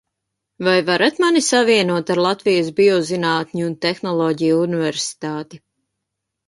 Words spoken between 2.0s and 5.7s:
ar Latvijas Biozinātņu un tehnoloģiju universitāti?